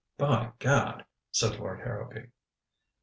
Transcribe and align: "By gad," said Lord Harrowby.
"By 0.17 0.53
gad," 0.57 1.05
said 1.31 1.59
Lord 1.59 1.81
Harrowby. 1.81 2.31